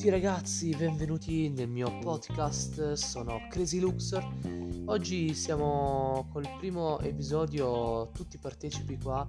[0.00, 4.26] tutti ragazzi, benvenuti nel mio podcast, sono Crazy Luxor.
[4.86, 9.26] Oggi siamo col primo episodio, tutti partecipi qua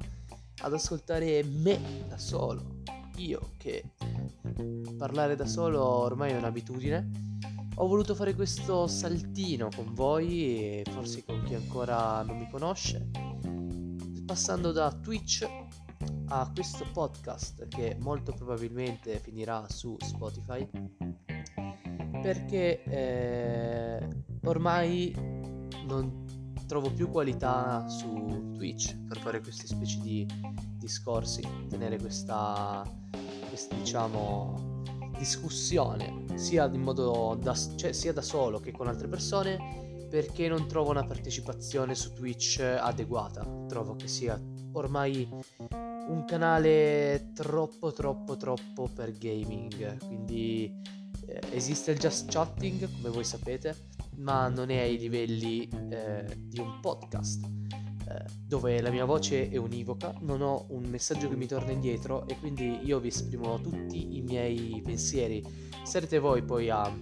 [0.62, 2.84] ad ascoltare me da solo.
[3.18, 3.84] Io che
[4.98, 7.10] parlare da solo ormai è un'abitudine.
[7.76, 13.10] Ho voluto fare questo saltino con voi e forse con chi ancora non mi conosce,
[14.26, 15.46] passando da Twitch
[16.28, 20.68] a questo podcast che molto probabilmente finirà su Spotify
[22.22, 24.08] perché eh,
[24.44, 25.14] ormai
[25.86, 26.26] non
[26.68, 30.26] trovo più qualità su Twitch per fare queste specie di
[30.78, 32.84] discorsi, tenere questa,
[33.50, 34.84] questa diciamo
[35.18, 41.06] discussione sia da, cioè, sia da solo che con altre persone perché non trovo una
[41.06, 43.46] partecipazione su Twitch adeguata.
[43.68, 44.40] Trovo che sia
[44.74, 45.28] ormai
[46.08, 50.74] un canale troppo troppo troppo per gaming, quindi
[51.26, 53.76] eh, esiste il just chatting come voi sapete,
[54.18, 57.46] ma non è ai livelli eh, di un podcast
[58.12, 62.28] eh, dove la mia voce è univoca, non ho un messaggio che mi torna indietro
[62.28, 65.44] e quindi io vi esprimo tutti i miei pensieri.
[65.84, 66.94] Sarete voi poi a,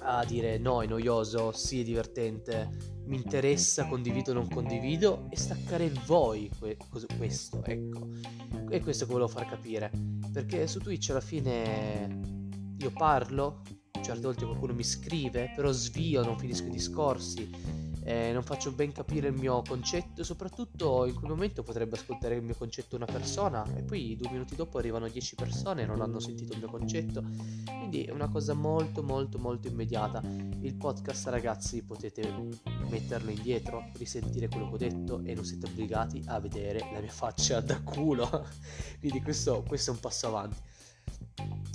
[0.00, 5.36] a dire no, è noioso, sì, è divertente, mi interessa, condivido o non condivido e
[5.36, 6.76] staccare voi que-
[7.16, 8.08] questo, ecco.
[8.70, 9.90] E questo che volevo far capire,
[10.32, 12.20] perché su Twitch alla fine
[12.78, 13.62] io parlo,
[14.02, 17.50] certe volte qualcuno mi scrive, però svio, non finisco i discorsi
[18.04, 22.42] eh, non faccio ben capire il mio concetto soprattutto in quel momento potrebbe ascoltare il
[22.42, 26.20] mio concetto una persona e poi due minuti dopo arrivano dieci persone e non hanno
[26.20, 27.22] sentito il mio concetto.
[27.64, 30.22] Quindi è una cosa molto molto molto immediata.
[30.60, 32.30] Il podcast ragazzi potete
[32.90, 37.10] metterlo indietro risentire quello che ho detto e non siete obbligati a vedere la mia
[37.10, 38.28] faccia da culo.
[39.00, 40.56] Quindi questo, questo è un passo avanti.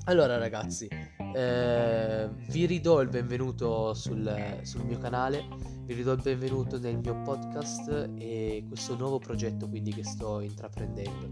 [0.05, 0.87] Allora ragazzi
[1.33, 7.19] eh, vi ridò il benvenuto sul, sul mio canale vi ridò il benvenuto nel mio
[7.23, 11.31] podcast e questo nuovo progetto quindi che sto intraprendendo.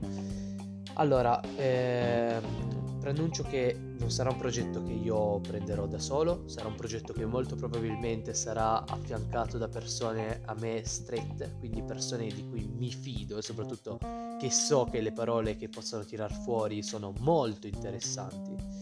[0.96, 6.76] Allora, ehm, preannuncio che non sarà un progetto che io prenderò da solo, sarà un
[6.76, 12.68] progetto che molto probabilmente sarà affiancato da persone a me strette, quindi persone di cui
[12.68, 14.00] mi fido e soprattutto
[14.40, 18.77] che so che le parole che possono tirar fuori sono molto interessanti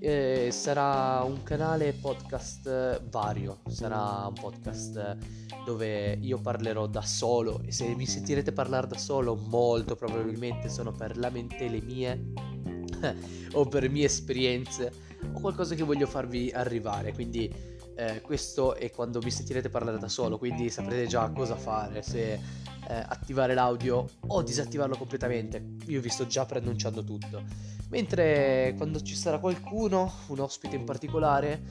[0.00, 5.16] eh, sarà un canale podcast vario, sarà un podcast
[5.64, 7.60] dove io parlerò da solo.
[7.64, 12.32] E se mi sentirete parlare da solo molto probabilmente sono per lamentele mie
[13.52, 14.90] o per mie esperienze
[15.32, 17.52] o qualcosa che voglio farvi arrivare, quindi
[17.94, 22.32] eh, questo è quando mi sentirete parlare da solo, quindi saprete già cosa fare, se
[22.32, 22.40] eh,
[22.88, 25.76] attivare l'audio o disattivarlo completamente.
[25.88, 27.42] Io vi sto già preannunciando tutto.
[27.90, 31.62] Mentre quando ci sarà qualcuno, un ospite in particolare,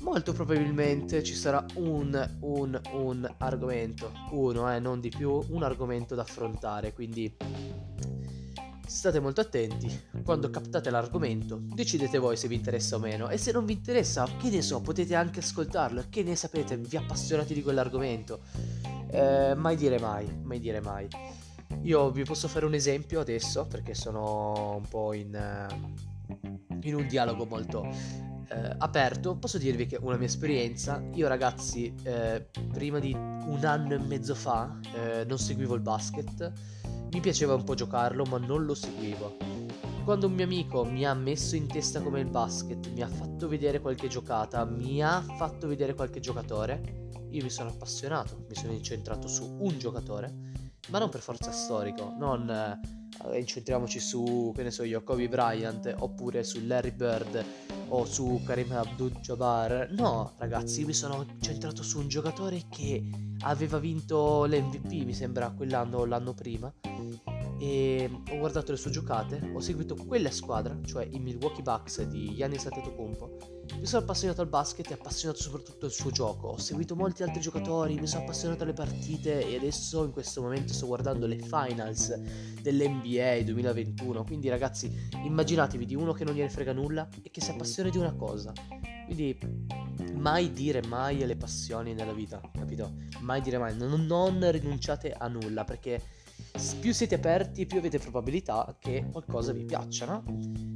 [0.00, 6.14] molto probabilmente ci sarà un, un, un argomento, uno, eh, non di più, un argomento
[6.14, 7.36] da affrontare, quindi
[8.86, 9.90] state molto attenti.
[10.24, 13.28] Quando captate l'argomento, decidete voi se vi interessa o meno.
[13.28, 16.04] E se non vi interessa, che ne so, potete anche ascoltarlo.
[16.08, 18.40] Che ne sapete, vi appassionate di quell'argomento.
[19.10, 21.08] Eh, mai dire mai, mai dire mai.
[21.82, 26.36] Io vi posso fare un esempio adesso perché sono un po' in, uh,
[26.82, 29.36] in un dialogo molto uh, aperto.
[29.36, 34.34] Posso dirvi che una mia esperienza, io ragazzi, uh, prima di un anno e mezzo
[34.34, 34.78] fa
[35.26, 36.52] non seguivo il basket,
[37.10, 39.36] mi piaceva un po' giocarlo ma non lo seguivo.
[40.04, 43.48] Quando un mio amico mi ha messo in testa come il basket, mi ha fatto
[43.48, 48.72] vedere qualche giocata, mi ha fatto vedere qualche giocatore, io mi sono appassionato, mi sono
[48.72, 50.51] incentrato su un giocatore
[50.88, 55.94] ma non per forza storico, non eh, incentriamoci su, che ne so io, Kobe Bryant
[55.98, 57.44] oppure su Larry Bird
[57.88, 59.88] o su Karim Abdul-Jabbar.
[59.92, 63.02] No, ragazzi, mi sono centrato su un giocatore che
[63.40, 66.72] aveva vinto l'MVP, mi sembra quell'anno o l'anno prima
[67.62, 72.34] e ho guardato le sue giocate, ho seguito quella squadra, cioè i Milwaukee Bucks di
[72.34, 73.60] Giannis Antetokounmpo.
[73.78, 76.48] Mi sono appassionato al basket e appassionato soprattutto al suo gioco.
[76.48, 80.72] Ho seguito molti altri giocatori, mi sono appassionato alle partite e adesso in questo momento
[80.72, 82.12] sto guardando le finals
[82.60, 84.24] dell'NBA 2021.
[84.24, 84.92] Quindi ragazzi,
[85.24, 88.52] immaginatevi di uno che non gliene frega nulla e che si appassiona di una cosa.
[89.04, 89.38] Quindi
[90.14, 92.94] mai dire mai alle passioni nella vita, capito?
[93.20, 96.21] Mai dire mai, non, non rinunciate a nulla perché
[96.78, 100.24] più siete aperti, più avete probabilità che qualcosa vi piaccia, no?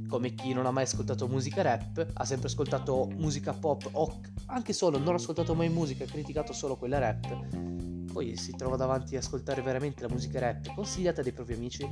[0.07, 4.73] Come chi non ha mai ascoltato musica rap, ha sempre ascoltato musica pop o anche
[4.73, 8.11] solo non ha ascoltato mai musica, ha criticato solo quella rap.
[8.11, 11.83] Poi si trova davanti a ascoltare veramente la musica rap consigliata dai propri amici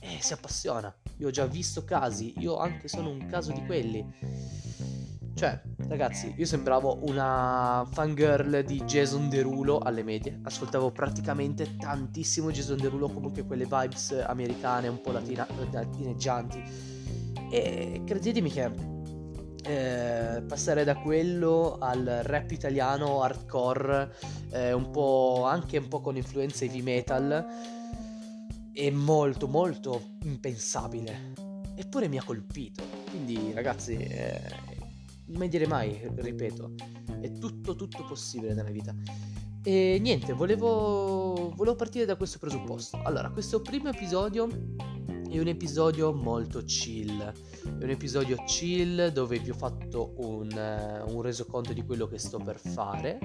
[0.00, 0.94] e si appassiona.
[1.18, 4.04] io ho già visto casi, io anche sono un caso di quelli.
[5.34, 10.40] Cioè, ragazzi, io sembravo una fangirl di Jason Derulo alle medie.
[10.42, 16.62] Ascoltavo praticamente tantissimo Jason Derulo, comunque quelle vibes americane un po' latina- latineggianti.
[17.50, 18.92] E credetemi che
[19.66, 24.14] eh, passare da quello al rap italiano hardcore,
[24.50, 27.46] eh, un po' anche un po' con influenze heavy metal,
[28.72, 31.32] è molto molto impensabile.
[31.76, 32.82] Eppure mi ha colpito.
[33.10, 34.73] Quindi, ragazzi, eh,
[35.26, 36.74] mai dire mai, ripeto,
[37.20, 38.94] è tutto tutto possibile nella vita.
[39.66, 43.00] E niente, volevo, volevo partire da questo presupposto.
[43.02, 47.18] Allora, questo primo episodio è un episodio molto chill.
[47.20, 52.38] È un episodio chill dove vi ho fatto un, un resoconto di quello che sto
[52.38, 53.18] per fare.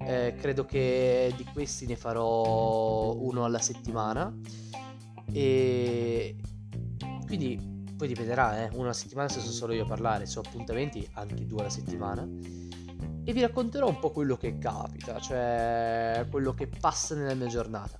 [0.00, 4.36] Eh, credo che di questi ne farò uno alla settimana.
[5.32, 6.36] E
[7.26, 11.08] quindi poi dipenderà, eh, una settimana se sono solo io a parlare, se ho appuntamenti
[11.14, 12.28] anche due alla settimana.
[13.24, 17.98] E vi racconterò un po' quello che capita, cioè quello che passa nella mia giornata.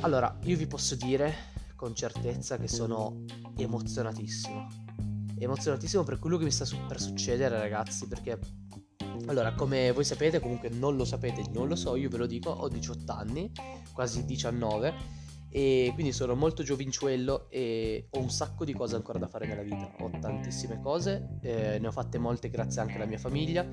[0.00, 3.24] Allora, io vi posso dire con certezza che sono
[3.56, 4.66] emozionatissimo.
[5.38, 8.38] Emozionatissimo per quello che mi sta per succedere, ragazzi, perché
[9.26, 12.50] allora, come voi sapete, comunque non lo sapete, non lo so, io ve lo dico,
[12.50, 13.50] ho 18 anni,
[13.92, 15.17] quasi 19
[15.50, 19.62] e quindi sono molto giovincello e ho un sacco di cose ancora da fare nella
[19.62, 19.90] vita.
[20.00, 23.66] Ho tantissime cose, eh, ne ho fatte molte grazie anche alla mia famiglia,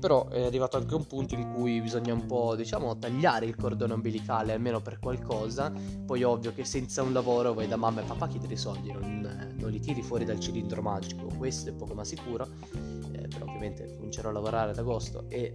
[0.00, 3.94] però è arrivato anche un punto in cui bisogna un po', diciamo, tagliare il cordone
[3.94, 5.72] umbilicale almeno per qualcosa.
[6.04, 9.54] Poi ovvio che senza un lavoro vai da mamma e papà chiedere i soldi, non,
[9.58, 12.48] non li tiri fuori dal cilindro magico, questo è poco ma sicuro.
[13.12, 15.54] Eh, però ovviamente comincerò a lavorare ad agosto e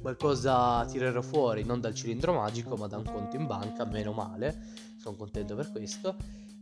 [0.00, 4.56] qualcosa tirerò fuori, non dal cilindro magico, ma da un conto in banca, meno male,
[5.00, 6.16] sono contento per questo.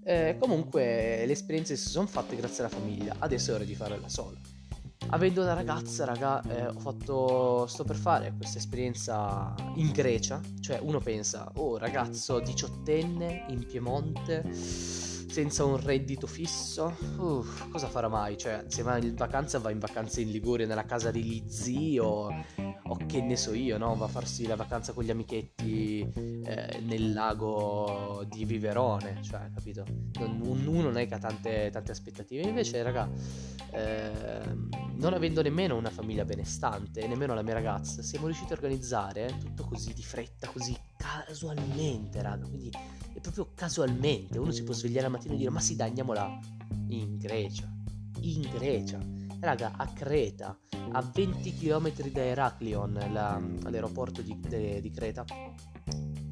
[0.04, 4.00] Eh, comunque le esperienze si sono fatte grazie alla famiglia, adesso è ora di fare
[4.00, 4.36] da solo.
[5.08, 10.80] Avendo una ragazza, raga, eh, ho fatto, sto per fare questa esperienza in Grecia, cioè
[10.82, 14.44] uno pensa, oh ragazzo diciottenne in Piemonte,
[15.36, 18.38] senza un reddito fisso, Uff, cosa farà mai?
[18.38, 22.30] Cioè, se va in vacanza va in vacanza in Liguria, nella casa degli zii o
[22.88, 23.94] o che ne so io, no?
[23.96, 29.84] Va a farsi la vacanza con gli amichetti eh, nel lago di Viverone, cioè, capito?
[30.18, 32.42] Non, uno non è che ha tante, tante aspettative.
[32.42, 33.08] Invece, raga,
[33.72, 34.54] eh,
[34.94, 39.64] non avendo nemmeno una famiglia benestante, nemmeno la mia ragazza, siamo riusciti a organizzare tutto
[39.64, 42.46] così di fretta, così casualmente, raga.
[42.46, 42.70] Quindi
[43.30, 44.38] proprio casualmente.
[44.38, 46.14] Uno si può svegliare la mattina e dire, ma sì, dai, andiamo.
[46.88, 47.70] In Grecia.
[48.20, 50.58] In Grecia raga, a Creta,
[50.92, 53.40] a 20 km da Heraklion, la,
[53.70, 55.24] l'aeroporto di, de, di, Creta.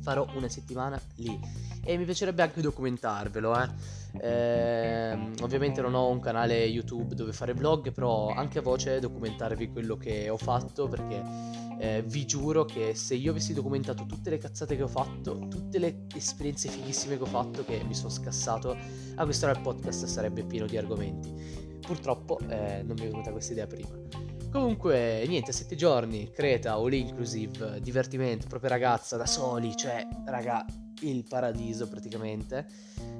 [0.04, 1.40] Farò una settimana lì
[1.82, 3.58] e mi piacerebbe anche documentarvelo.
[3.58, 3.68] Eh.
[4.20, 9.70] Eh, ovviamente non ho un canale YouTube dove fare vlog, però anche a voce documentarvi
[9.70, 11.22] quello che ho fatto perché
[11.78, 15.78] eh, vi giuro che se io avessi documentato tutte le cazzate che ho fatto, tutte
[15.78, 18.76] le esperienze fighissime che ho fatto, che mi sono scassato,
[19.14, 21.32] a quest'ora il podcast sarebbe pieno di argomenti.
[21.80, 24.33] Purtroppo eh, non mi è venuta questa idea prima.
[24.54, 30.64] Comunque, niente, sette giorni, Creta, all inclusive, divertimento, proprio ragazza, da soli, cioè, raga,
[31.00, 32.64] il paradiso praticamente.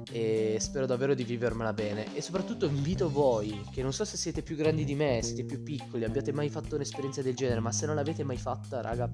[0.09, 2.15] E spero davvero di vivermela bene.
[2.15, 5.61] E soprattutto invito voi, che non so se siete più grandi di me, siete più
[5.61, 9.11] piccoli, abbiate mai fatto un'esperienza del genere, ma se non l'avete mai fatta, raga,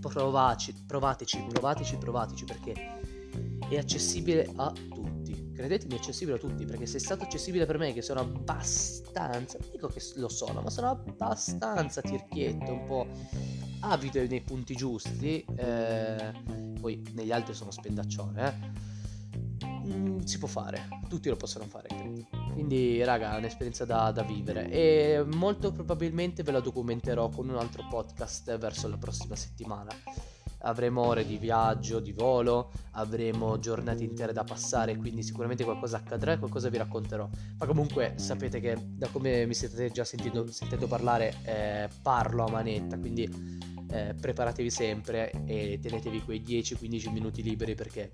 [0.00, 2.74] provaci, provateci, provateci, provateci, perché
[3.68, 5.17] è accessibile a tutti
[5.58, 9.58] credetemi è accessibile a tutti perché se è stato accessibile per me che sono abbastanza
[9.58, 13.06] non dico che lo sono ma sono abbastanza tirchietto un po'
[13.80, 16.32] avido nei punti giusti eh,
[16.80, 18.72] poi negli altri sono spendaccione
[19.60, 21.88] eh, mm, si può fare tutti lo possono fare.
[22.52, 24.70] Quindi raga è un'esperienza da, da vivere.
[24.70, 29.90] E molto probabilmente ve la documenterò con un altro podcast verso la prossima settimana
[30.60, 36.32] avremo ore di viaggio, di volo, avremo giornate intere da passare, quindi sicuramente qualcosa accadrà
[36.32, 37.28] e qualcosa vi racconterò.
[37.58, 42.50] Ma comunque sapete che da come mi siete già sentito, sentendo parlare, eh, parlo a
[42.50, 43.28] manetta, quindi
[43.90, 48.12] eh, preparatevi sempre e tenetevi quei 10-15 minuti liberi perché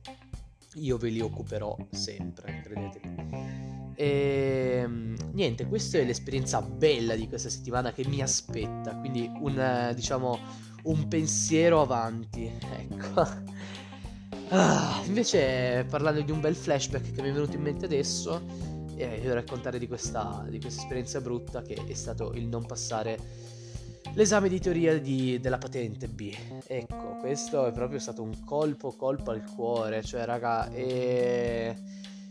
[0.74, 3.62] io ve li occuperò sempre, credetemi.
[3.96, 9.92] E ehm, niente, questa è l'esperienza bella di questa settimana che mi aspetta, quindi un
[9.94, 10.38] diciamo
[10.84, 13.52] un pensiero avanti, ecco.
[14.48, 18.42] Ah, invece, parlando di un bel flashback che mi è venuto in mente adesso,
[18.94, 23.18] eh, devo raccontare di questa, di questa, esperienza brutta che è stato il non passare
[24.12, 26.32] l'esame di teoria di, della patente B.
[26.66, 31.74] Ecco, questo è proprio stato un colpo, colpo al cuore, cioè, raga, e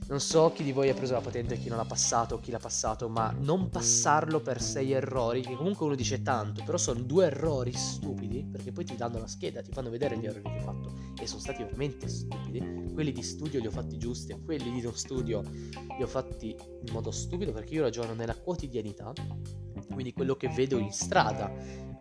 [0.07, 2.51] non so chi di voi ha preso la patente e chi non l'ha passato, chi
[2.51, 7.01] l'ha passato, ma non passarlo per sei errori, che comunque uno dice tanto, però sono
[7.01, 10.50] due errori stupidi, perché poi ti danno la scheda, ti fanno vedere gli errori che
[10.50, 12.91] hai fatto, e sono stati veramente stupidi.
[12.93, 16.93] Quelli di studio li ho fatti giusti, quelli di non studio li ho fatti in
[16.93, 19.13] modo stupido, perché io ragiono nella quotidianità,
[19.91, 21.51] quindi quello che vedo in strada,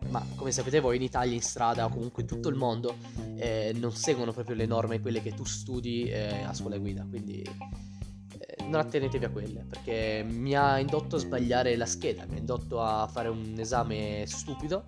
[0.09, 2.95] ma come sapete voi in Italia in strada o comunque in tutto il mondo
[3.35, 7.41] eh, non seguono proprio le norme quelle che tu studi eh, a scuola guida quindi
[7.41, 12.39] eh, non attenetevi a quelle perché mi ha indotto a sbagliare la scheda mi ha
[12.39, 14.83] indotto a fare un esame stupido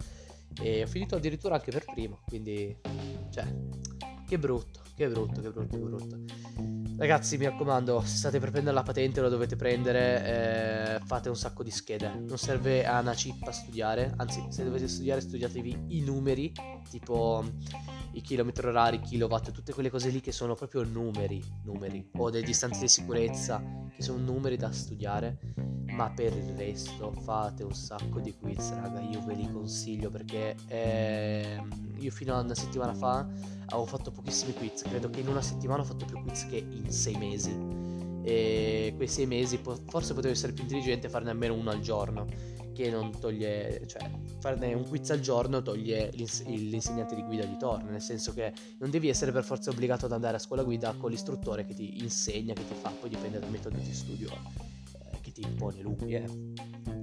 [0.61, 2.75] e ho finito addirittura anche per primo quindi
[3.29, 3.45] cioè
[4.27, 8.73] che brutto che brutto che brutto che brutto Ragazzi, mi raccomando, se state per prendere
[8.73, 12.09] la patente lo dovete prendere, eh, fate un sacco di schede.
[12.25, 16.53] Non serve a una chip a studiare, anzi, se dovete studiare studiatevi i numeri,
[16.89, 17.43] tipo
[18.13, 22.45] i chilometri orari, kilowatt, tutte quelle cose lì che sono proprio numeri, numeri, o delle
[22.45, 23.61] distanze di sicurezza,
[23.93, 25.37] che sono numeri da studiare,
[25.87, 30.55] ma per il resto fate un sacco di quiz, raga, io ve li consiglio perché
[30.67, 31.61] eh,
[31.97, 33.27] io fino a una settimana fa
[33.67, 36.91] avevo fatto pochissimi quiz, credo che in una settimana ho fatto più quiz che in
[36.91, 37.83] sei mesi.
[38.23, 41.79] E quei sei mesi po- forse potevo essere più intelligente e farne almeno uno al
[41.79, 42.25] giorno
[42.73, 47.55] che non toglie, cioè farne un quiz al giorno toglie l'ins- l'insegnante di guida di
[47.57, 50.93] torno, nel senso che non devi essere per forza obbligato ad andare a scuola guida
[50.95, 55.19] con l'istruttore che ti insegna, che ti fa, poi dipende dal metodo di studio eh,
[55.21, 56.15] che ti impone lui.
[56.15, 56.53] Eh.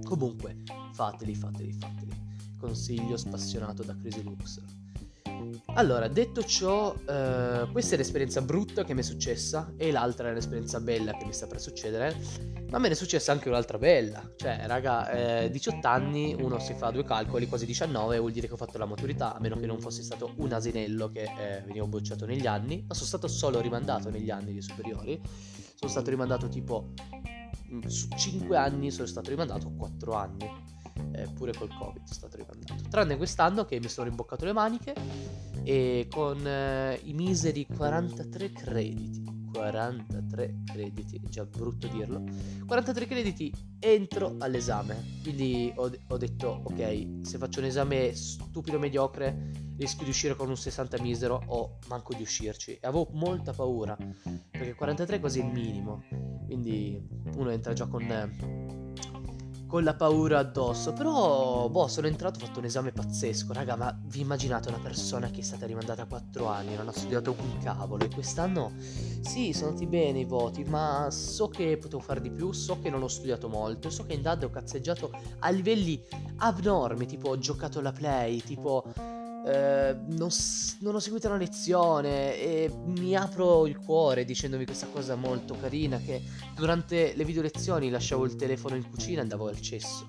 [0.04, 2.12] Comunque, fateli, fateli, fateli.
[2.58, 4.60] Consiglio spassionato da Crazy Lux.
[5.74, 10.32] Allora, detto ciò, eh, questa è l'esperienza brutta che mi è successa e l'altra è
[10.32, 12.16] l'esperienza bella che mi sta per succedere.
[12.70, 14.32] Ma me ne è successa anche un'altra bella.
[14.36, 18.54] Cioè, raga, eh, 18 anni, uno si fa due calcoli, quasi 19, vuol dire che
[18.54, 21.86] ho fatto la maturità, a meno che non fossi stato un asinello che eh, veniva
[21.86, 25.20] bocciato negli anni, ma sono stato solo rimandato negli anni di superiori.
[25.74, 26.92] Sono stato rimandato tipo
[27.70, 30.72] mm, su 5 anni, sono stato rimandato 4 anni
[31.12, 32.88] eh, pure col covid è stato rimandato.
[32.88, 34.94] Tranne quest'anno che mi sono rimboccato le maniche
[35.62, 39.40] e con eh, i miseri 43 crediti.
[39.52, 42.24] 43 crediti, già brutto dirlo.
[42.66, 45.20] 43 crediti entro all'esame.
[45.22, 50.48] Quindi ho, ho detto ok se faccio un esame stupido mediocre rischio di uscire con
[50.48, 52.72] un 60 misero o manco di uscirci.
[52.72, 53.96] E avevo molta paura
[54.50, 56.02] perché 43 è quasi il minimo.
[56.46, 57.00] Quindi
[57.36, 58.02] uno entra già con
[59.72, 60.92] con la paura addosso.
[60.92, 63.54] Però, boh, sono entrato, ho fatto un esame pazzesco.
[63.54, 66.92] Raga, ma vi immaginate una persona che è stata rimandata a 4 anni, non ha
[66.92, 68.04] studiato un cavolo.
[68.04, 68.72] E quest'anno,
[69.22, 72.90] sì, sono andati bene i voti, ma so che potevo fare di più, so che
[72.90, 76.04] non ho studiato molto, so che in DAD ho cazzeggiato a livelli
[76.36, 78.84] abnormi, tipo ho giocato la play, tipo
[79.44, 80.28] eh, non,
[80.80, 85.98] non, ho seguito una lezione e mi apro il cuore dicendomi questa cosa molto carina
[85.98, 86.22] che
[86.54, 90.06] durante le video lezioni lasciavo il telefono in cucina e andavo al cesso.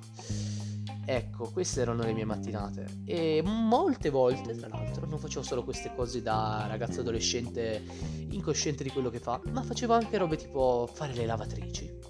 [1.06, 5.92] Ecco, queste erano le mie mattinate e molte volte, tra l'altro, non facevo solo queste
[5.94, 7.84] cose da ragazzo adolescente
[8.30, 12.03] incosciente di quello che fa, ma facevo anche robe tipo fare le lavatrici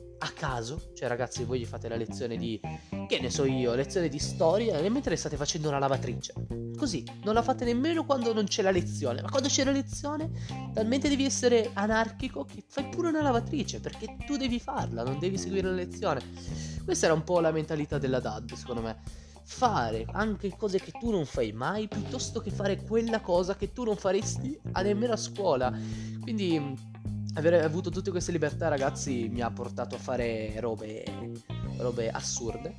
[0.44, 2.60] caso, cioè ragazzi voi gli fate la lezione di,
[3.08, 6.34] che ne so io, lezione di storia e mentre state facendo una lavatrice.
[6.76, 10.30] Così, non la fate nemmeno quando non c'è la lezione, ma quando c'è la lezione
[10.74, 15.38] talmente devi essere anarchico che fai pure una lavatrice, perché tu devi farla, non devi
[15.38, 16.20] seguire la lezione.
[16.84, 19.02] Questa era un po' la mentalità della DAD, secondo me.
[19.46, 23.86] Fare anche cose che tu non fai mai, piuttosto che fare quella cosa che tu
[23.86, 25.74] non faresti nemmeno a scuola.
[26.22, 26.92] Quindi
[27.36, 31.04] aver avuto tutte queste libertà, ragazzi, mi ha portato a fare robe,
[31.78, 32.76] robe assurde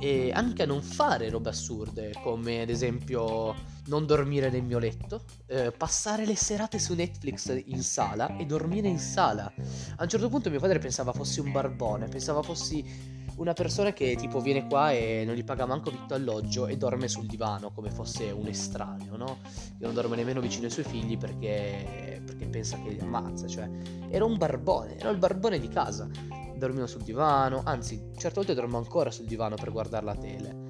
[0.00, 3.54] e anche a non fare robe assurde, come ad esempio
[3.86, 8.88] non dormire nel mio letto, eh, passare le serate su Netflix in sala e dormire
[8.88, 9.52] in sala.
[9.96, 14.16] A un certo punto mio padre pensava fossi un barbone, pensava fossi una persona che
[14.16, 17.90] tipo viene qua e non gli paga manco vitto alloggio e dorme sul divano come
[17.90, 19.38] fosse un estraneo, no?
[19.42, 23.68] Che non dorme nemmeno vicino ai suoi figli perché, perché pensa che li ammazza, cioè
[24.08, 26.08] era un barbone, era il barbone di casa.
[26.56, 30.63] Dormivo sul divano, anzi, certe volte dormo ancora sul divano per guardare la tele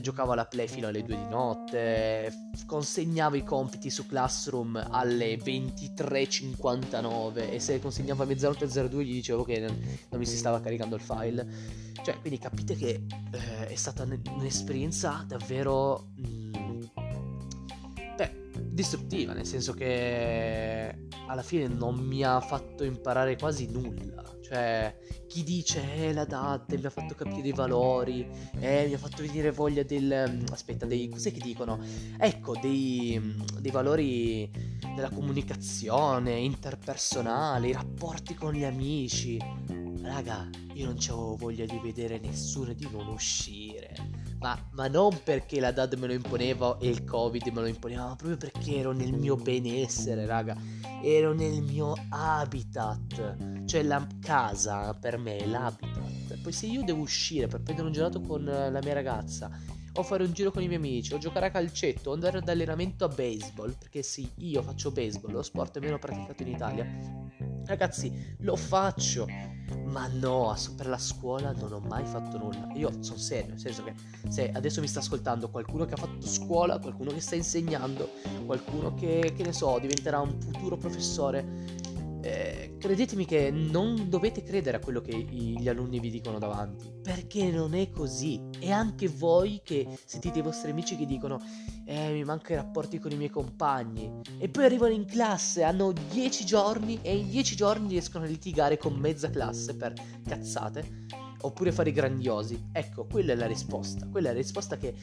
[0.00, 2.32] giocavo alla play fino alle 2 di notte,
[2.66, 9.44] consegnavo i compiti su Classroom alle 23.59 e se consegnavo a mezzanotte 02 gli dicevo
[9.44, 11.46] che non, non mi si stava caricando il file.
[12.02, 16.08] Cioè, quindi capite che eh, è stata un'esperienza davvero...
[16.16, 16.41] Mh,
[18.72, 24.24] distruttiva, nel senso che alla fine non mi ha fatto imparare quasi nulla.
[24.40, 24.96] Cioè,
[25.28, 28.26] chi dice, eh, la DAT mi ha fatto capire i valori,
[28.60, 30.24] eh, mi ha fatto venire voglia del...
[30.28, 31.08] Mm, aspetta, dei...
[31.08, 31.78] cos'è che dicono?
[32.18, 34.50] Ecco, dei, mm, dei valori
[34.94, 39.38] della comunicazione interpersonale, i rapporti con gli amici.
[40.02, 44.21] Raga, io non avevo voglia di vedere nessuno e di non uscire.
[44.42, 48.08] Ma, ma, non perché la DAD me lo imponeva e il Covid me lo imponeva,
[48.08, 50.56] ma proprio perché ero nel mio benessere, raga.
[51.00, 53.64] Ero nel mio habitat.
[53.64, 56.40] Cioè la casa per me è l'habitat.
[56.42, 59.48] Poi se io devo uscire per prendere un gelato con la mia ragazza
[59.94, 62.48] o fare un giro con i miei amici, o giocare a calcetto, o andare ad
[62.48, 66.86] allenamento a baseball, perché sì, io faccio baseball, lo sport meno praticato in Italia.
[67.64, 69.26] Ragazzi, lo faccio,
[69.86, 72.68] ma no, per la scuola non ho mai fatto nulla.
[72.74, 73.94] Io sono serio, nel senso che
[74.28, 78.10] se adesso mi sta ascoltando qualcuno che ha fatto scuola, qualcuno che sta insegnando,
[78.46, 81.80] qualcuno che, che ne so, diventerà un futuro professore,
[82.22, 87.50] eh, credetemi che non dovete credere a quello che gli alunni vi dicono davanti, perché
[87.50, 88.40] non è così.
[88.60, 91.40] E anche voi che sentite i vostri amici che dicono,
[91.84, 95.92] eh, mi mancano i rapporti con i miei compagni, e poi arrivano in classe, hanno
[95.92, 99.92] 10 giorni e in 10 giorni riescono a litigare con mezza classe per
[100.24, 101.06] cazzate,
[101.40, 102.68] oppure fare i grandiosi.
[102.72, 104.94] Ecco, quella è la risposta, quella è la risposta che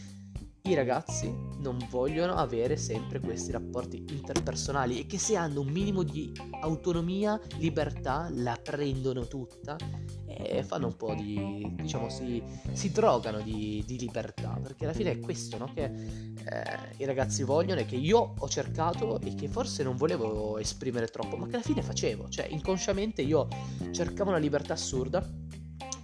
[0.64, 6.04] i ragazzi non vogliono avere sempre questi rapporti interpersonali e che se hanno un minimo
[6.04, 9.78] di autonomia, libertà, la prendono tutta
[10.26, 15.12] e fanno un po' di, diciamo, si, si drogano di, di, libertà, perché alla fine
[15.12, 15.72] è questo no?
[15.74, 20.58] che eh, i ragazzi vogliono e che io ho cercato e che forse non volevo
[20.58, 23.48] esprimere troppo, ma che alla fine facevo, cioè inconsciamente io
[23.92, 25.28] cercavo una libertà assurda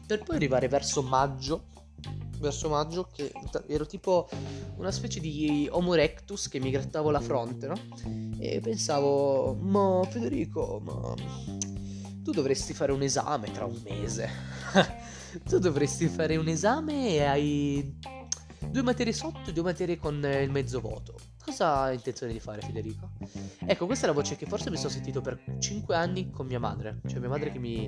[0.05, 1.67] per poi arrivare verso maggio
[2.45, 3.31] verso maggio che
[3.67, 4.29] ero tipo
[4.77, 7.75] una specie di Homo erectus che mi grattavo la fronte, no?
[8.39, 11.13] E pensavo, ma Federico, ma
[12.23, 14.29] tu dovresti fare un esame tra un mese.
[15.43, 17.99] tu dovresti fare un esame e hai
[18.69, 21.15] due materie sotto e due materie con il mezzo voto.
[21.45, 23.11] Cosa hai intenzione di fare, Federico?
[23.67, 26.57] Ecco, questa è la voce che forse mi sono sentito per 5 anni con mia
[26.59, 27.01] madre.
[27.05, 27.87] Cioè, mia madre che mi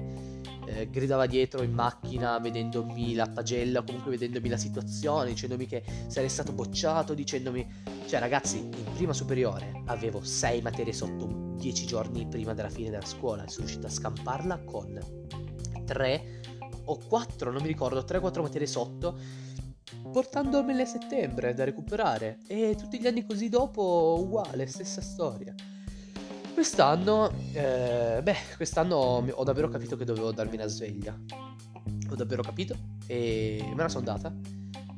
[0.68, 6.30] eh, gridava dietro in macchina, vedendomi la pagella, comunque vedendomi la situazione, dicendomi che sarei
[6.30, 7.68] stato bocciato, dicendomi.
[8.06, 13.08] Cioè, ragazzi, in prima superiore avevo 6 materie sotto 10 giorni prima della fine della
[13.08, 15.00] scuola e sono riuscito a scamparla con
[15.84, 16.42] 3
[16.86, 19.18] o 4, non mi ricordo, 3-4 materie sotto
[20.18, 25.54] portandomele a settembre da recuperare e tutti gli anni così dopo uguale, stessa storia.
[26.56, 31.16] Quest'anno, eh, beh, quest'anno ho davvero capito che dovevo darmi una sveglia.
[32.10, 32.76] Ho davvero capito
[33.06, 34.36] e me la sono data.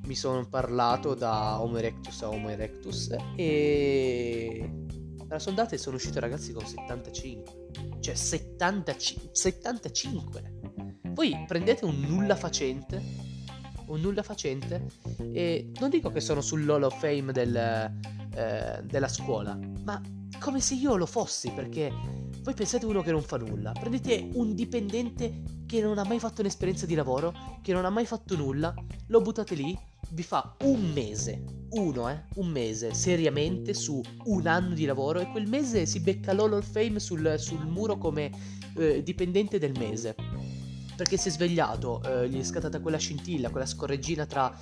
[0.06, 4.70] Mi sono parlato da Homo erectus a Homo erectus e
[5.18, 8.00] me la sono data e sono uscito ragazzi con 75.
[8.00, 9.32] Cioè 75.
[9.34, 10.60] 75.
[11.14, 13.29] Poi prendete un nulla facente
[13.90, 14.88] un nulla facente
[15.32, 20.02] e non dico che sono sull'Hall of Fame del, eh, della scuola, ma
[20.40, 21.92] come se io lo fossi perché
[22.42, 26.42] voi pensate uno che non fa nulla, prendete un dipendente che non ha mai fatto
[26.42, 28.74] un'esperienza di lavoro, che non ha mai fatto nulla,
[29.08, 29.78] lo buttate lì,
[30.12, 35.30] vi fa un mese, uno eh, un mese seriamente su un anno di lavoro e
[35.30, 38.32] quel mese si becca l'Hall of Fame sul, sul muro come
[38.78, 40.16] eh, dipendente del mese
[41.00, 44.54] perché si è svegliato, eh, gli è scattata quella scintilla, quella scorreggina tra,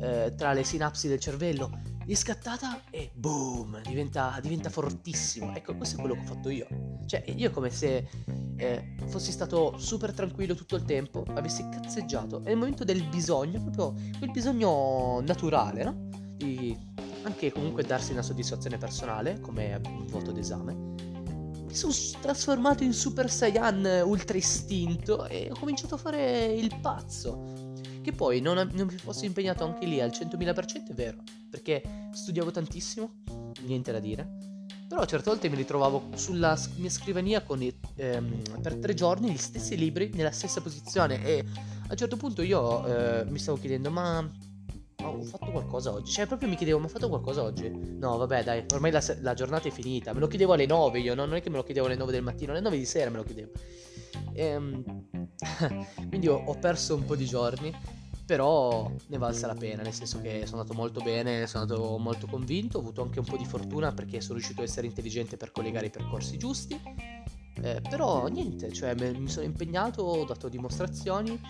[0.00, 1.70] eh, tra, le sinapsi del cervello,
[2.04, 5.54] gli è scattata e boom, diventa, diventa, fortissimo.
[5.54, 6.66] Ecco, questo è quello che ho fatto io.
[7.06, 8.08] Cioè, io è come se
[8.56, 13.62] eh, fossi stato super tranquillo tutto il tempo, avessi cazzeggiato, e nel momento del bisogno,
[13.62, 16.08] proprio quel bisogno naturale, no?
[16.36, 16.76] Di
[17.22, 20.93] anche comunque darsi una soddisfazione personale, come un voto d'esame
[21.74, 27.72] mi sono trasformato in Super Saiyan ultra istinto e ho cominciato a fare il pazzo.
[28.00, 31.16] Che poi non, non mi fossi impegnato anche lì al 100.000% è vero,
[31.50, 31.82] perché
[32.12, 33.22] studiavo tantissimo,
[33.62, 34.36] niente da dire.
[34.86, 39.76] Però certe volte mi ritrovavo sulla mia scrivania con ehm, per tre giorni gli stessi
[39.76, 41.44] libri nella stessa posizione e
[41.88, 44.30] a un certo punto io eh, mi stavo chiedendo ma
[45.18, 46.12] ho fatto qualcosa oggi.
[46.12, 47.70] Cioè, proprio mi chiedevo, ma ho fatto qualcosa oggi?
[47.70, 50.12] No, vabbè, dai, ormai la, la, giornata è finita.
[50.12, 51.24] Me lo chiedevo alle 9 io, no?
[51.24, 53.16] non è che me lo chiedevo alle 9 del mattino, alle 9 di sera me
[53.16, 53.50] lo chiedevo.
[54.34, 54.84] Ehm...
[56.08, 57.74] Quindi ho, ho, perso un po' di giorni,
[58.24, 62.26] però ne valsa la pena, nel senso che sono andato molto bene, sono andato molto
[62.26, 65.50] convinto, ho avuto anche un po' di fortuna perché sono riuscito a essere intelligente per
[65.50, 66.80] collegare i percorsi giusti.
[67.62, 71.40] Eh, però niente, cioè mi sono impegnato, ho dato dimostrazioni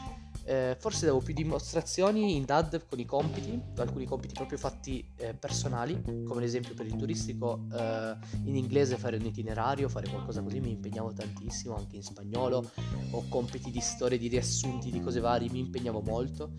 [0.45, 5.35] eh, forse devo più dimostrazioni in DAD con i compiti, alcuni compiti proprio fatti eh,
[5.35, 10.43] personali, come ad esempio per il turistico eh, in inglese fare un itinerario, fare qualcosa
[10.43, 12.71] così, mi impegnavo tantissimo, anche in spagnolo,
[13.11, 16.53] o compiti di storie, di riassunti, di cose varie, mi impegnavo molto.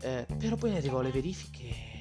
[0.00, 1.94] Eh, però poi arrivo alle verifiche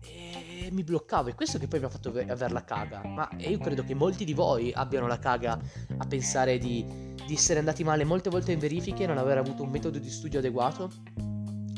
[0.00, 1.28] e mi bloccavo.
[1.28, 3.02] E questo che poi mi ha fatto avere la caga.
[3.04, 5.58] Ma io credo che molti di voi abbiano la caga
[5.98, 9.70] a pensare di, di essere andati male molte volte in verifiche, non aver avuto un
[9.70, 10.90] metodo di studio adeguato.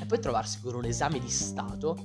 [0.00, 1.96] E poi trovarsi con un esame di Stato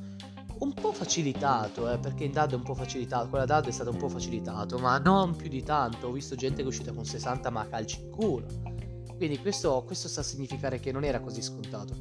[0.60, 3.90] un po' facilitato, eh, perché in DAD è un po' facilitato, quella DAD è stata
[3.90, 7.06] un po' facilitato, ma non più di tanto, ho visto gente che è uscita con
[7.06, 8.48] 60 ma calci in culo.
[9.16, 11.96] Quindi questo, questo sta a significare che non era così scontato.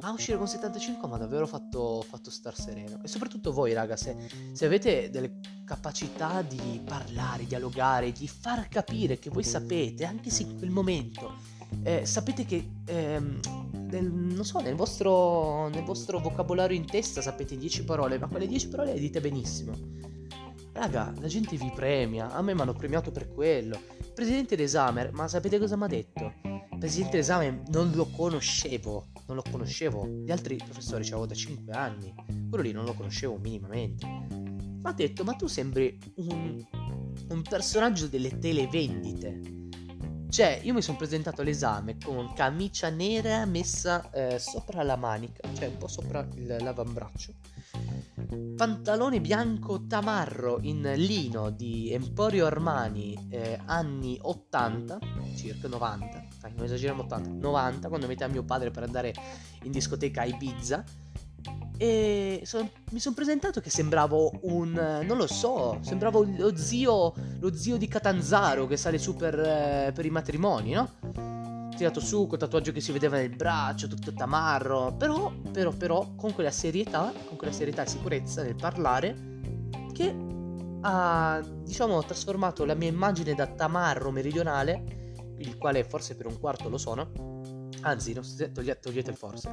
[0.00, 3.00] Ma uscire con 75 mi ha davvero fatto, fatto star sereno.
[3.02, 4.16] E soprattutto voi, raga, se,
[4.52, 10.42] se, avete delle capacità di parlare, dialogare, di far capire che voi sapete, anche se
[10.42, 11.34] in quel momento,
[11.82, 13.40] eh, sapete che ehm,
[13.94, 18.46] nel, non so, nel vostro, nel vostro vocabolario in testa sapete 10 parole, ma quelle
[18.46, 19.72] 10 parole le dite benissimo.
[20.72, 23.80] Raga, la gente vi premia, a me mi hanno premiato per quello.
[24.12, 26.32] Presidente d'esame, ma sapete cosa mi ha detto?
[26.78, 30.06] Presidente d'esame non lo conoscevo, non lo conoscevo.
[30.06, 32.14] Gli altri professori c'avevo da 5 anni,
[32.48, 34.06] quello lì non lo conoscevo minimamente.
[34.06, 36.62] Mi ha detto, ma tu sembri un,
[37.28, 39.40] un personaggio delle televendite.
[40.28, 45.68] Cioè, io mi sono presentato all'esame con camicia nera messa eh, sopra la manica, cioè
[45.68, 47.32] un po' sopra il, l'avambraccio.
[48.56, 54.98] Pantalone bianco tamarro in lino di Emporio Armani eh, anni 80,
[55.36, 59.12] circa 90, dai, non esageriamo 80, 90, quando mette a mio padre per andare
[59.62, 60.84] in discoteca a Ibiza
[61.76, 65.02] e so, mi sono presentato che sembravo un.
[65.04, 67.12] non lo so, sembravo lo zio.
[67.40, 71.43] lo zio di Catanzaro che sale su per, eh, per i matrimoni, no?
[71.76, 74.94] Tirato su, col tatuaggio che si vedeva nel braccio, tutto tamarro.
[74.96, 79.40] Però, però, però, con quella serietà, con quella serietà e sicurezza nel parlare,
[79.92, 80.14] che
[80.80, 86.68] ha, diciamo, trasformato la mia immagine da tamarro meridionale, il quale forse per un quarto
[86.68, 87.40] lo sono.
[87.80, 89.50] Anzi, non, togliete, togliete forse.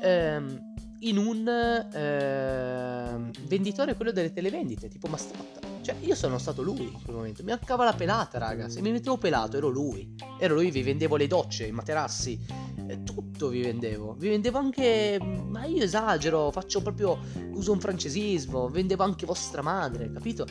[0.00, 0.72] Ehm
[1.04, 5.73] in un eh, venditore, quello delle televendite, tipo Mastrotta.
[5.84, 7.42] Cioè, io sono stato lui in quel momento.
[7.42, 8.70] Mi mancava la pelata, raga.
[8.70, 10.14] Se mi mettevo pelato, ero lui.
[10.40, 12.40] Ero lui, vi vendevo le docce, i materassi.
[12.88, 14.14] Eh, tutto vi vendevo.
[14.14, 15.18] Vi vendevo anche.
[15.20, 17.18] Ma io esagero, faccio proprio.
[17.50, 18.70] Uso un francesismo.
[18.70, 20.46] Vendevo anche vostra madre, capito?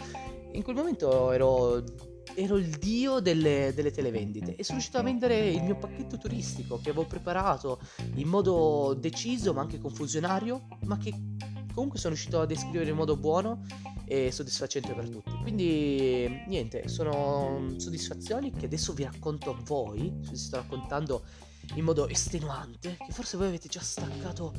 [0.51, 1.83] In quel momento ero
[2.35, 6.79] ero il dio delle, delle, televendite e sono riuscito a vendere il mio pacchetto turistico
[6.81, 7.79] che avevo preparato
[8.15, 11.13] in modo deciso ma anche confusionario, ma che
[11.73, 13.65] comunque sono riuscito a descrivere in modo buono
[14.05, 15.31] e soddisfacente per tutti.
[15.41, 21.23] Quindi niente, sono soddisfazioni che adesso vi racconto a voi, vi sto raccontando
[21.75, 24.53] in modo estenuante, che forse voi avete già staccato,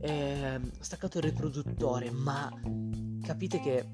[0.00, 2.52] eh, staccato il riproduttore, ma
[3.22, 3.90] capite che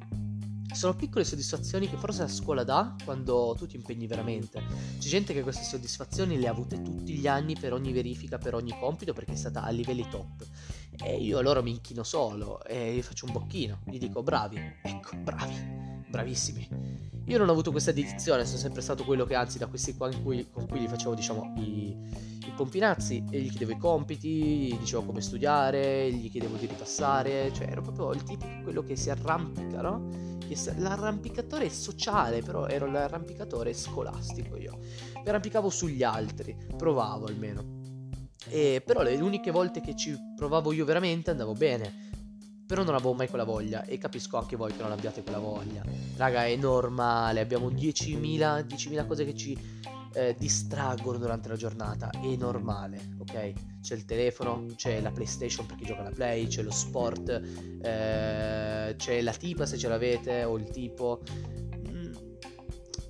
[0.74, 4.62] sono piccole soddisfazioni che forse la scuola dà quando tu ti impegni veramente.
[4.98, 8.54] C'è gente che queste soddisfazioni le ha avute tutti gli anni per ogni verifica, per
[8.54, 10.44] ogni compito, perché è stata a livelli top.
[11.02, 15.16] E io loro mi inchino solo e gli faccio un bocchino, gli dico bravi, ecco,
[15.16, 15.54] bravi,
[16.08, 17.02] bravissimi.
[17.26, 20.10] Io non ho avuto questa dedizione, sono sempre stato quello che anzi da questi qua
[20.22, 21.96] cui, con cui gli facevo diciamo i,
[22.46, 27.50] i pompinazzi e gli chiedevo i compiti, gli dicevo come studiare, gli chiedevo di ripassare,
[27.52, 30.32] cioè ero proprio il tipico quello che si arrampica, no?
[30.76, 34.78] l'arrampicatore sociale, però ero l'arrampicatore scolastico io.
[35.14, 37.83] Mi arrampicavo sugli altri, provavo almeno.
[38.48, 42.12] E, però le uniche volte che ci provavo io veramente andavo bene.
[42.66, 45.82] Però non avevo mai quella voglia e capisco anche voi che non abbiate quella voglia.
[46.16, 49.58] Raga, è normale, abbiamo 10.000, 10.000 cose che ci
[50.14, 53.52] eh, distraggono durante la giornata, è normale, ok?
[53.82, 58.94] C'è il telefono, c'è la PlayStation per chi gioca alla Play, c'è lo sport, eh,
[58.96, 61.20] c'è la tipa se ce l'avete o il tipo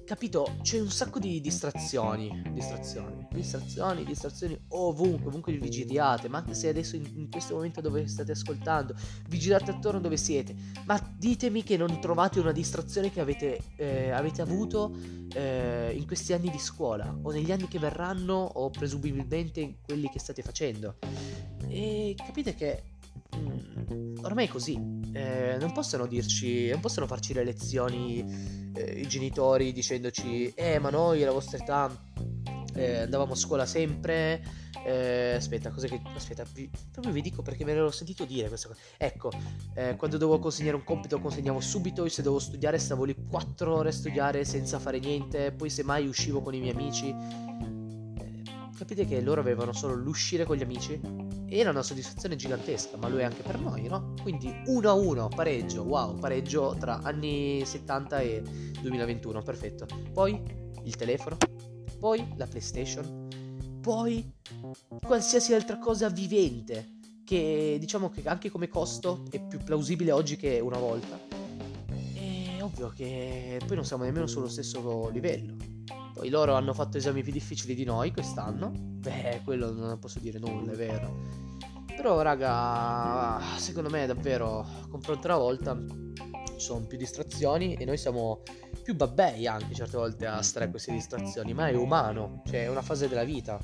[0.04, 6.54] capito, c'è un sacco di distrazioni, distrazioni, distrazioni, distrazioni ovunque, ovunque vi giriate, ma anche
[6.54, 8.94] se adesso in, in, questo momento dove state ascoltando,
[9.28, 14.10] vi girate attorno dove siete, ma ditemi che non trovate una distrazione che avete, eh,
[14.10, 14.94] avete avuto
[15.34, 20.08] eh, in questi anni di scuola, o negli anni che verranno, o presumibilmente in quelli
[20.10, 20.96] che state facendo.
[21.68, 22.82] E capite che
[23.36, 24.78] mm, ormai è così,
[25.14, 30.90] eh, non possono dirci, non possono farci le lezioni eh, i genitori dicendoci eh ma
[30.90, 31.90] noi alla vostra età
[32.74, 34.42] eh, andavamo a scuola sempre
[34.84, 38.68] eh, aspetta cosa che aspetta vi, proprio vi dico perché me l'ero sentito dire questa
[38.68, 38.80] cosa.
[38.96, 39.30] Ecco
[39.74, 43.90] eh, quando dovevo consegnare un compito consegnavo subito se dovevo studiare stavo lì 4 ore
[43.90, 47.08] a studiare senza fare niente poi se mai uscivo con i miei amici.
[47.08, 48.42] Eh,
[48.76, 51.00] capite che loro avevano solo l'uscire con gli amici
[51.56, 54.14] era una soddisfazione gigantesca, ma lo è anche per noi, no?
[54.22, 58.42] Quindi 1 a 1, pareggio, wow, pareggio tra anni 70 e
[58.82, 59.86] 2021, perfetto.
[60.12, 60.42] Poi
[60.82, 61.36] il telefono,
[62.00, 63.28] poi la PlayStation,
[63.80, 64.32] poi
[65.00, 70.58] qualsiasi altra cosa vivente che diciamo che anche come costo è più plausibile oggi che
[70.58, 71.18] una volta.
[71.86, 75.54] È ovvio che poi non siamo nemmeno sullo stesso livello.
[76.14, 78.70] Poi loro hanno fatto esami più difficili di noi quest'anno.
[78.74, 81.43] Beh, quello non posso dire nulla, è vero.
[81.96, 85.78] Però, raga, secondo me davvero, confronto una volta,
[86.44, 88.42] ci sono più distrazioni e noi siamo
[88.82, 92.68] più babbei anche certe volte a stare a queste distrazioni, ma è umano, cioè è
[92.68, 93.58] una fase della vita.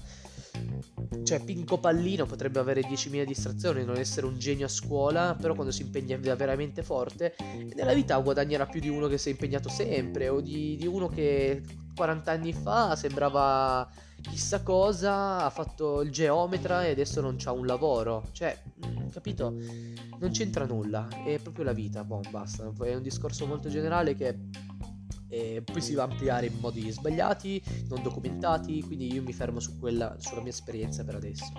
[1.23, 5.73] Cioè, Pinco Pallino potrebbe avere 10.000 distrazioni, non essere un genio a scuola, però quando
[5.73, 7.35] si impegna veramente forte,
[7.75, 11.09] nella vita guadagnerà più di uno che si è impegnato sempre, o di, di uno
[11.09, 11.63] che
[11.95, 13.89] 40 anni fa sembrava
[14.23, 18.29] chissà cosa, ha fatto il geometra e adesso non c'ha un lavoro.
[18.33, 18.57] Cioè,
[18.87, 19.55] mm, capito?
[20.19, 22.71] Non c'entra nulla, è proprio la vita, boh, basta.
[22.83, 24.39] È un discorso molto generale che
[25.33, 29.61] e poi si va a ampliare in modi sbagliati, non documentati, quindi io mi fermo
[29.61, 31.53] su quella, sulla mia esperienza per adesso.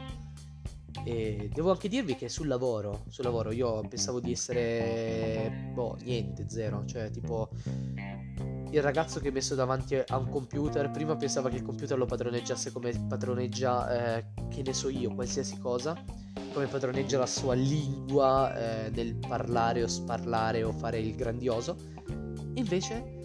[1.05, 6.49] E devo anche dirvi che sul lavoro, sul lavoro io pensavo di essere, boh, niente,
[6.49, 7.49] zero, cioè tipo
[8.71, 12.05] il ragazzo che è messo davanti a un computer prima pensava che il computer lo
[12.05, 16.01] padroneggiasse come padroneggia, eh, che ne so io, qualsiasi cosa,
[16.53, 21.75] come padroneggia la sua lingua eh, nel parlare o sparlare o fare il grandioso.
[22.55, 23.20] Invece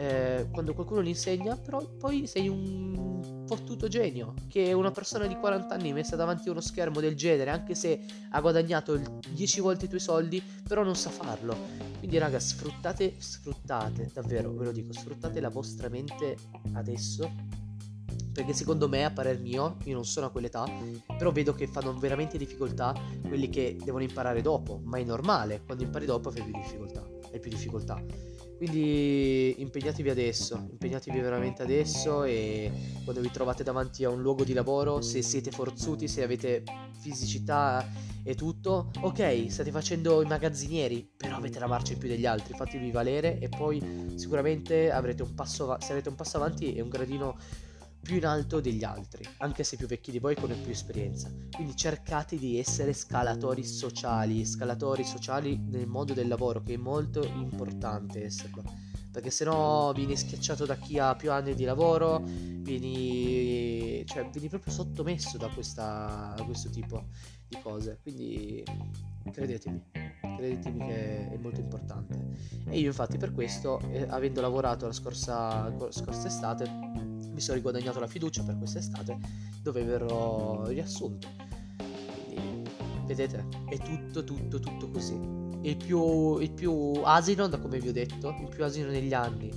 [0.00, 5.36] eh, quando qualcuno gli insegna, però poi sei un fottuto genio, che una persona di
[5.36, 9.84] 40 anni messa davanti a uno schermo del genere, anche se ha guadagnato 10 volte
[9.84, 11.54] i tuoi soldi, però non sa farlo.
[11.98, 16.34] Quindi raga, sfruttate, sfruttate, davvero, ve lo dico, sfruttate la vostra mente
[16.72, 17.58] adesso
[18.32, 20.64] perché secondo me, a parer mio, io non sono a quell'età,
[21.18, 22.94] però vedo che fanno veramente difficoltà
[23.26, 27.40] quelli che devono imparare dopo, ma è normale, quando impari dopo fai più difficoltà, hai
[27.40, 28.02] più difficoltà.
[28.60, 32.70] Quindi impegnatevi adesso, impegnatevi veramente adesso e
[33.04, 36.62] quando vi trovate davanti a un luogo di lavoro, se siete forzuti, se avete
[37.00, 37.88] fisicità
[38.22, 42.52] e tutto, ok, state facendo i magazzinieri, però avete la marcia in più degli altri,
[42.52, 47.38] fatevi valere e poi sicuramente avrete un passo, sarete un passo avanti e un gradino
[48.02, 51.30] più in alto degli altri, anche se più vecchi di voi con più esperienza.
[51.50, 57.22] Quindi cercate di essere scalatori sociali, scalatori sociali nel mondo del lavoro, che è molto
[57.22, 58.62] importante esserlo.
[59.10, 64.48] Perché se no vieni schiacciato da chi ha più anni di lavoro, vieni, cioè, vieni
[64.48, 67.06] proprio sottomesso da, questa, da questo tipo
[67.48, 67.98] di cose.
[68.02, 68.62] Quindi
[69.32, 69.82] credetemi,
[70.36, 72.36] credetemi che è molto importante.
[72.66, 76.64] E io infatti per questo, eh, avendo lavorato la scorsa, scorsa estate,
[77.40, 79.18] mi sono riguadagnato la fiducia per quest'estate
[79.62, 81.28] dove verrò riassunto.
[82.26, 82.70] Quindi,
[83.06, 85.18] vedete, è tutto, tutto, tutto così.
[85.62, 89.50] Il più, il più asino, da come vi ho detto, il più asino negli anni,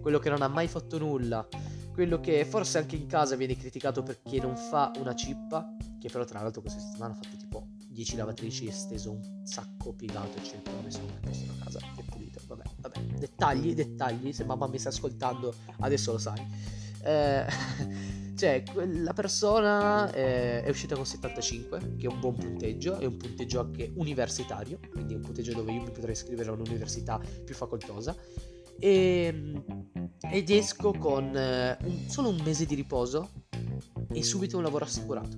[0.00, 1.46] quello che non ha mai fatto nulla,
[1.92, 6.24] quello che forse anche in casa viene criticato perché non fa una cippa, che però
[6.24, 10.76] tra l'altro questa settimana ha fatto tipo 10 lavatrici e steso un sacco pigato eccetera,
[10.76, 14.90] ho messo un posto casa e pulito, vabbè, vabbè, dettagli, dettagli, se mamma mi sta
[14.90, 16.78] ascoltando adesso lo sai.
[17.02, 17.46] Eh,
[18.36, 23.16] cioè, la persona eh, è uscita con 75, che è un buon punteggio, è un
[23.16, 27.54] punteggio anche universitario, quindi è un punteggio dove io mi potrei iscrivere a un'università più
[27.54, 28.16] facoltosa.
[28.78, 29.88] E, ehm,
[30.30, 33.30] ed esco con eh, un, solo un mese di riposo
[34.12, 35.36] e subito un lavoro assicurato.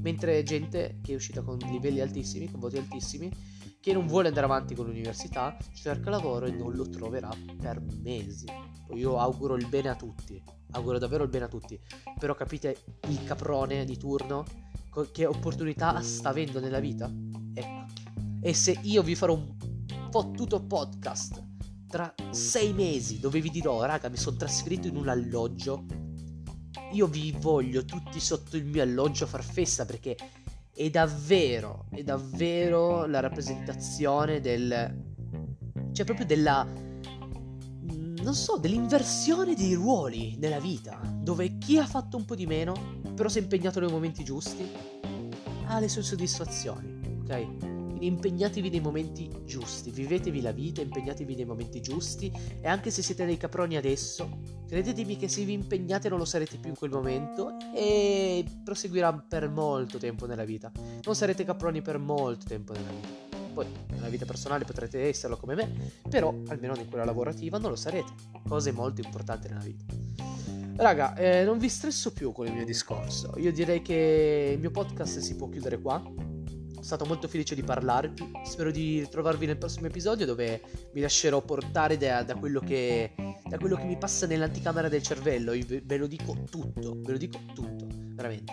[0.00, 3.30] Mentre gente che è uscita con livelli altissimi, con voti altissimi,
[3.80, 8.46] che non vuole andare avanti con l'università, cerca lavoro e non lo troverà per mesi.
[8.94, 11.78] Io auguro il bene a tutti, auguro davvero il bene a tutti,
[12.18, 14.44] però capite il caprone di turno
[15.10, 17.10] che opportunità sta avendo nella vita?
[17.54, 17.84] Ecco.
[18.40, 19.56] E se io vi farò un
[20.10, 21.42] fottuto podcast
[21.88, 25.84] tra sei mesi dove vi dirò, raga, mi sono trasferito in un alloggio,
[26.92, 30.16] io vi voglio tutti sotto il mio alloggio a far festa perché
[30.74, 35.04] è davvero, è davvero la rappresentazione del...
[35.92, 36.66] cioè proprio della...
[38.22, 43.00] non so, dell'inversione dei ruoli nella vita, dove chi ha fatto un po' di meno,
[43.14, 44.68] però si è impegnato nei momenti giusti,
[45.66, 47.80] ha le sue soddisfazioni, ok?
[48.02, 53.24] impegnatevi nei momenti giusti, vivetevi la vita, impegnatevi nei momenti giusti e anche se siete
[53.24, 54.28] dei caproni adesso,
[54.66, 59.48] credetemi che se vi impegnate non lo sarete più in quel momento e proseguirà per
[59.48, 60.70] molto tempo nella vita.
[61.04, 63.21] Non sarete caproni per molto tempo nella vita.
[63.52, 65.70] Poi nella vita personale potrete esserlo come me,
[66.08, 68.12] però almeno in quella lavorativa non lo sarete.
[68.48, 69.84] Cose molto importanti nella vita.
[70.76, 73.34] Raga, eh, non vi stresso più con il mio discorso.
[73.36, 76.02] Io direi che il mio podcast si può chiudere qua
[76.82, 78.32] sono stato molto felice di parlarvi.
[78.44, 80.60] Spero di ritrovarvi nel prossimo episodio dove
[80.92, 83.12] mi lascerò portare da, da, quello, che,
[83.48, 85.52] da quello, che, mi passa nell'anticamera del cervello.
[85.52, 88.52] Io ve, ve lo dico tutto, ve lo dico tutto, veramente.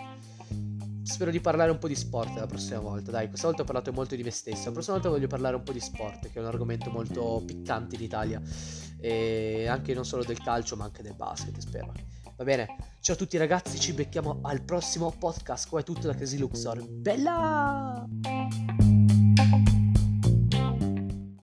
[1.02, 3.10] Spero di parlare un po' di sport la prossima volta.
[3.10, 4.66] Dai, questa volta ho parlato molto di me stesso.
[4.66, 7.96] La prossima volta voglio parlare un po' di sport, che è un argomento molto piccante
[7.96, 8.40] in Italia.
[9.00, 11.92] E anche non solo del calcio, ma anche del basket, spero.
[12.36, 12.68] Va bene?
[13.00, 15.68] Ciao a tutti ragazzi, ci becchiamo al prossimo podcast.
[15.68, 16.86] Qua è tutto da Crazy Luxor.
[16.88, 18.06] Bella!